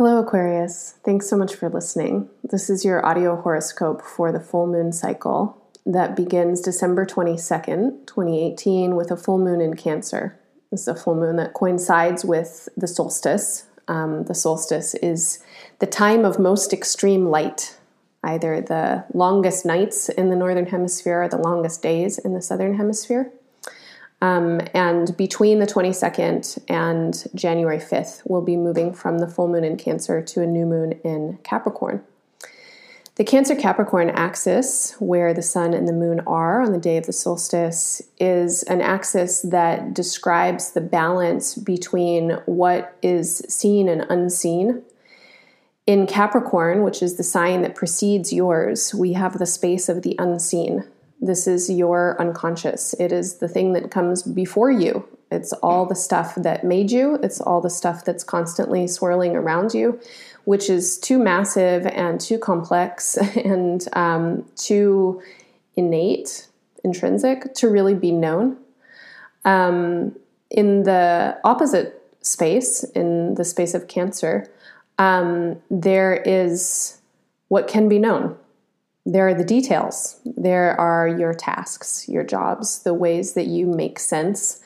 [0.00, 0.94] Hello, Aquarius.
[1.04, 2.30] Thanks so much for listening.
[2.42, 8.96] This is your audio horoscope for the full moon cycle that begins December 22nd, 2018,
[8.96, 10.40] with a full moon in Cancer.
[10.70, 13.66] This is a full moon that coincides with the solstice.
[13.88, 15.40] Um, the solstice is
[15.80, 17.76] the time of most extreme light,
[18.24, 22.78] either the longest nights in the northern hemisphere or the longest days in the southern
[22.78, 23.30] hemisphere.
[24.22, 29.64] Um, and between the 22nd and January 5th, we'll be moving from the full moon
[29.64, 32.04] in Cancer to a new moon in Capricorn.
[33.16, 37.06] The Cancer Capricorn axis, where the sun and the moon are on the day of
[37.06, 44.82] the solstice, is an axis that describes the balance between what is seen and unseen.
[45.86, 50.14] In Capricorn, which is the sign that precedes yours, we have the space of the
[50.18, 50.84] unseen.
[51.20, 52.94] This is your unconscious.
[52.98, 55.06] It is the thing that comes before you.
[55.30, 59.74] It's all the stuff that made you, it's all the stuff that's constantly swirling around
[59.74, 60.00] you,
[60.44, 65.22] which is too massive and too complex and um, too
[65.76, 66.48] innate,
[66.82, 68.56] intrinsic to really be known.
[69.44, 70.16] Um,
[70.50, 74.50] in the opposite space, in the space of Cancer,
[74.98, 76.98] um, there is
[77.48, 78.36] what can be known
[79.12, 80.20] there are the details.
[80.24, 84.60] There are your tasks, your jobs, the ways that you make sense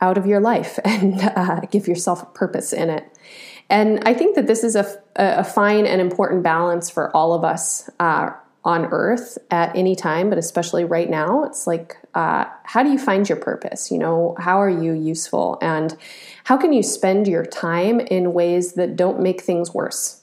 [0.00, 3.04] out of your life and uh, give yourself a purpose in it.
[3.68, 7.44] And I think that this is a, a fine and important balance for all of
[7.44, 8.30] us uh,
[8.64, 11.44] on earth at any time, but especially right now.
[11.44, 13.90] It's like, uh, how do you find your purpose?
[13.90, 15.58] You know, how are you useful?
[15.62, 15.96] And
[16.44, 20.19] how can you spend your time in ways that don't make things worse?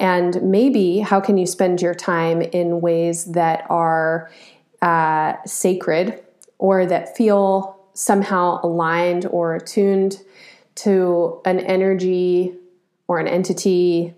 [0.00, 4.30] And maybe how can you spend your time in ways that are
[4.80, 6.24] uh, sacred
[6.58, 10.22] or that feel somehow aligned or attuned
[10.76, 12.54] to an energy
[13.08, 14.14] or an entity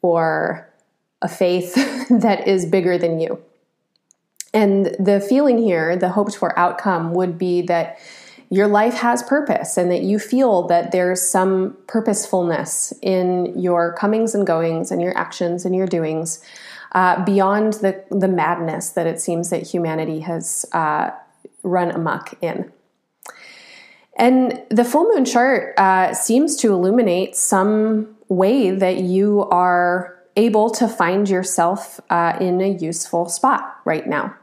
[0.00, 0.66] or
[1.20, 1.74] a faith
[2.08, 3.42] that is bigger than you?
[4.54, 7.98] And the feeling here, the hoped for outcome would be that
[8.50, 14.34] your life has purpose and that you feel that there's some purposefulness in your comings
[14.34, 16.42] and goings and your actions and your doings
[16.92, 21.10] uh, beyond the, the madness that it seems that humanity has uh,
[21.62, 22.72] run amok in.
[24.16, 30.70] And the full moon chart uh, seems to illuminate some way that you are able
[30.70, 34.34] to find yourself uh, in a useful spot right now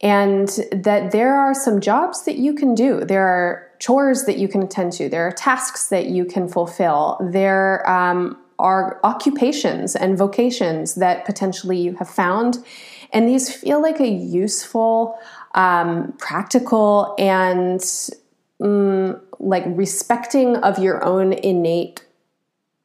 [0.00, 3.04] and that there are some jobs that you can do.
[3.04, 5.08] There are chores that you can attend to.
[5.08, 7.18] There are tasks that you can fulfill.
[7.32, 12.58] There um, are occupations and vocations that potentially you have found.
[13.12, 15.18] And these feel like a useful,
[15.54, 17.80] um, practical, and
[18.60, 22.04] mm, like respecting of your own innate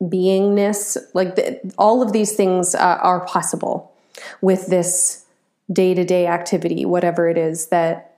[0.02, 0.98] beingness.
[1.14, 3.94] Like the, all of these things uh, are possible
[4.42, 5.25] with this
[5.72, 8.18] day to day activity, whatever it is that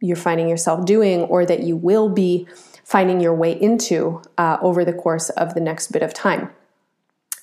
[0.00, 2.46] you're finding yourself doing or that you will be
[2.84, 6.50] finding your way into uh, over the course of the next bit of time.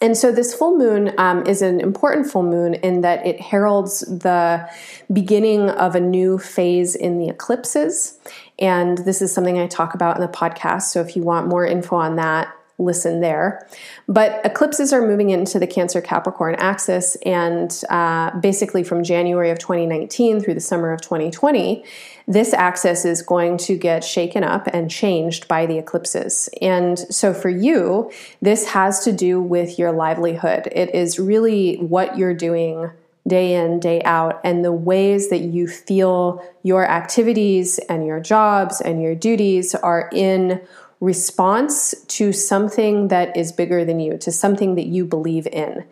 [0.03, 4.01] And so, this full moon um, is an important full moon in that it heralds
[4.01, 4.69] the
[5.13, 8.19] beginning of a new phase in the eclipses.
[8.59, 10.83] And this is something I talk about in the podcast.
[10.83, 13.67] So, if you want more info on that, listen there.
[14.07, 19.59] But eclipses are moving into the Cancer Capricorn axis, and uh, basically from January of
[19.59, 21.83] 2019 through the summer of 2020,
[22.27, 26.49] this axis is going to get shaken up and changed by the eclipses.
[26.61, 30.67] And so for you, this has to do with your livelihood.
[30.71, 32.89] It is really what you're doing
[33.27, 38.81] day in, day out, and the ways that you feel your activities and your jobs
[38.81, 40.61] and your duties are in
[41.03, 45.83] response to something that is bigger than you, to something that you believe in.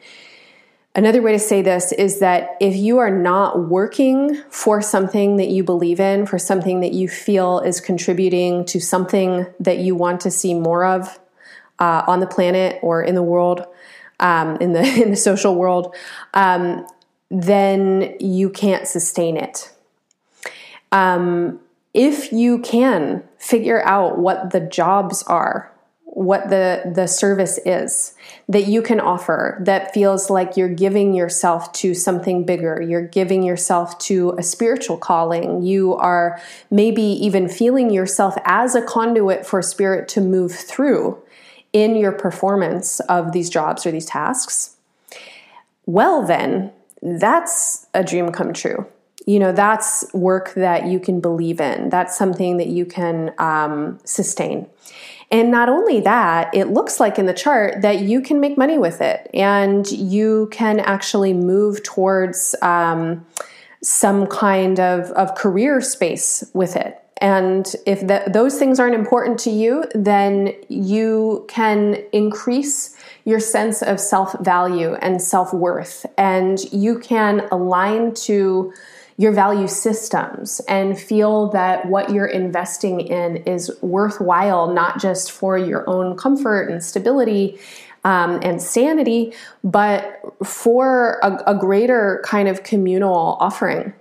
[0.96, 5.50] Another way to say this is that if you are not working for something that
[5.50, 10.22] you believe in, for something that you feel is contributing to something that you want
[10.22, 11.20] to see more of
[11.80, 13.66] uh, on the planet or in the world,
[14.22, 15.94] um, in the in the social world,
[16.34, 16.88] um,
[17.30, 19.74] then you can't sustain it.
[20.94, 21.60] Um,
[21.94, 25.74] if you can figure out what the jobs are,
[26.04, 28.14] what the, the service is
[28.48, 32.80] that you can offer that feels like you're giving yourself to something bigger.
[32.80, 35.64] You're giving yourself to a spiritual calling.
[35.64, 36.40] You are
[36.70, 41.20] maybe even feeling yourself as a conduit for spirit to move through
[41.74, 44.76] in your performance of these jobs or these tasks.
[45.88, 48.86] Well, then, that's a dream come true
[49.26, 54.00] you know that's work that you can believe in that's something that you can um,
[54.04, 54.68] sustain
[55.32, 58.78] And not only that, it looks like in the chart that you can make money
[58.78, 63.26] with it and you can actually move towards um,
[63.82, 66.98] some kind of, of career space with it.
[67.22, 73.82] And if that, those things aren't important to you, then you can increase your sense
[73.84, 76.06] of self value and self worth.
[76.18, 78.74] And you can align to
[79.22, 85.60] your value systems and feel that what you're investing in is worthwhile, not just for
[85.60, 87.60] your own comfort and stability
[88.04, 89.32] um, and sanity,
[89.64, 93.94] but for a, a greater kind of communal offering.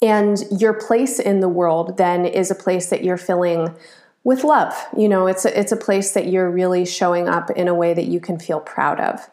[0.00, 3.74] And your place in the world then is a place that you're filling
[4.22, 4.72] with love.
[4.96, 7.94] You know, it's a, it's a place that you're really showing up in a way
[7.94, 9.28] that you can feel proud of.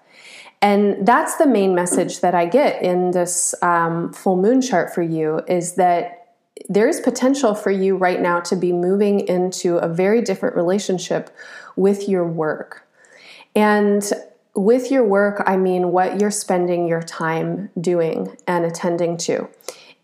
[0.61, 5.03] And that's the main message that I get in this um, full moon chart for
[5.03, 6.35] you is that
[6.67, 11.29] there is potential for you right now to be moving into a very different relationship
[11.75, 12.87] with your work.
[13.55, 14.03] And
[14.55, 19.47] with your work, I mean what you're spending your time doing and attending to.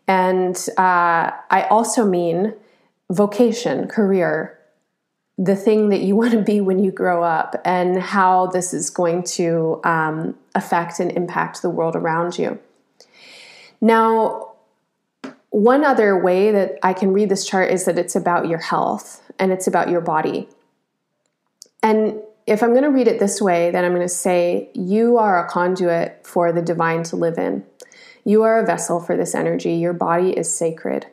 [0.07, 2.53] And uh, I also mean
[3.09, 4.59] vocation, career,
[5.38, 8.89] the thing that you want to be when you grow up, and how this is
[8.89, 12.59] going to um, affect and impact the world around you.
[13.81, 14.53] Now,
[15.50, 19.21] one other way that I can read this chart is that it's about your health
[19.38, 20.50] and it's about your body.
[21.83, 25.18] And if I'm going to read it this way, then I'm going to say, You
[25.18, 27.65] are a conduit for the divine to live in.
[28.25, 29.74] You are a vessel for this energy.
[29.74, 31.07] Your body is sacred.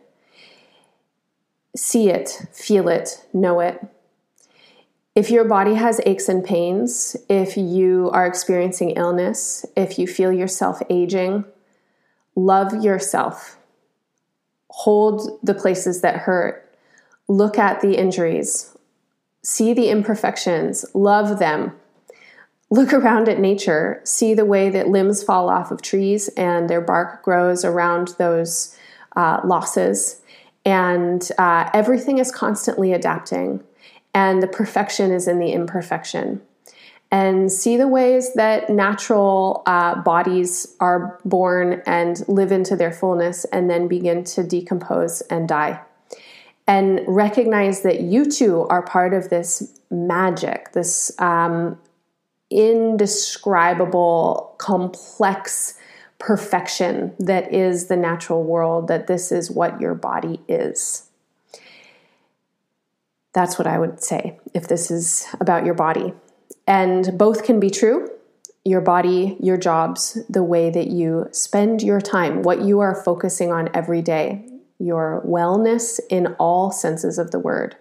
[1.76, 3.84] See it, feel it, know it.
[5.14, 10.32] If your body has aches and pains, if you are experiencing illness, if you feel
[10.32, 11.44] yourself aging,
[12.34, 13.58] love yourself.
[14.70, 16.72] Hold the places that hurt.
[17.28, 18.76] Look at the injuries.
[19.42, 20.84] See the imperfections.
[20.94, 21.72] Love them
[22.70, 26.80] look around at nature, see the way that limbs fall off of trees and their
[26.80, 28.76] bark grows around those
[29.16, 30.22] uh, losses.
[30.64, 33.62] And uh, everything is constantly adapting,
[34.14, 36.40] and the perfection is in the imperfection.
[37.12, 43.44] And see the ways that natural uh, bodies are born and live into their fullness
[43.46, 45.80] and then begin to decompose and die.
[46.68, 51.80] And recognize that you too are part of this magic, this um,
[52.48, 55.74] indescribable, complex
[56.20, 61.09] perfection that is the natural world, that this is what your body is.
[63.32, 66.12] That's what I would say if this is about your body.
[66.66, 68.08] And both can be true
[68.62, 73.50] your body, your jobs, the way that you spend your time, what you are focusing
[73.50, 74.46] on every day,
[74.78, 77.74] your wellness in all senses of the word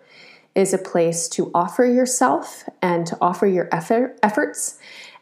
[0.56, 4.80] is a place to offer yourself and to offer your effort, efforts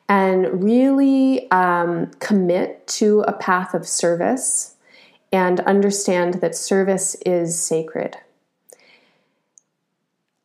[0.10, 4.76] and really um, commit to a path of service
[5.32, 8.16] and understand that service is sacred.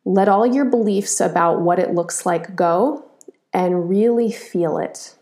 [0.05, 3.05] Let all your beliefs about what it looks like go
[3.53, 5.15] and really feel it.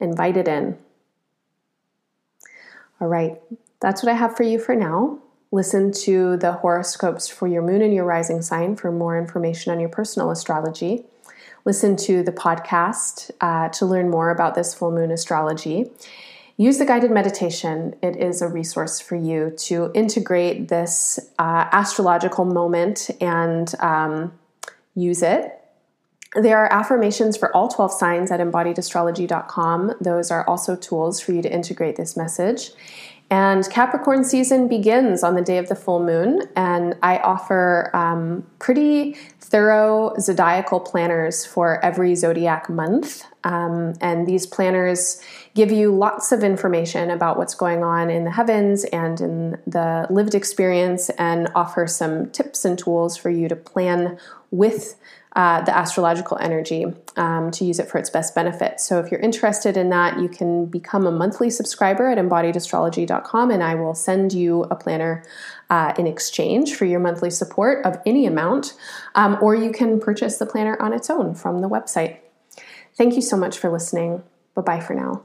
[0.00, 0.76] Invite it in.
[3.00, 3.40] All right,
[3.80, 5.18] that's what I have for you for now.
[5.52, 9.80] Listen to the horoscopes for your moon and your rising sign for more information on
[9.80, 11.04] your personal astrology.
[11.64, 15.90] Listen to the podcast uh, to learn more about this full moon astrology.
[16.58, 17.94] Use the guided meditation.
[18.02, 24.32] It is a resource for you to integrate this uh, astrological moment and um,
[24.94, 25.52] use it.
[26.34, 29.94] There are affirmations for all 12 signs at embodiedastrology.com.
[30.00, 32.70] Those are also tools for you to integrate this message.
[33.28, 38.46] And Capricorn season begins on the day of the full moon, and I offer um,
[38.60, 43.24] pretty thorough zodiacal planners for every zodiac month.
[43.42, 45.20] Um, and these planners
[45.54, 50.06] give you lots of information about what's going on in the heavens and in the
[50.08, 54.18] lived experience, and offer some tips and tools for you to plan
[54.52, 54.94] with
[55.36, 58.80] uh, the astrological energy um, to use it for its best benefit.
[58.80, 63.62] So, if you're interested in that, you can become a monthly subscriber at embodiedastrology.com, and
[63.62, 65.22] I will send you a planner
[65.68, 68.72] uh, in exchange for your monthly support of any amount,
[69.14, 72.16] um, or you can purchase the planner on its own from the website.
[72.96, 74.22] Thank you so much for listening.
[74.54, 75.22] Bye bye for now.